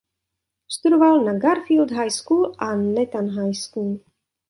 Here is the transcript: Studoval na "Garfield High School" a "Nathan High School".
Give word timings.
Studoval 0.67 1.23
na 1.23 1.33
"Garfield 1.33 1.91
High 1.91 2.09
School" 2.11 2.55
a 2.59 2.75
"Nathan 2.75 3.29
High 3.37 3.53
School". 3.53 3.99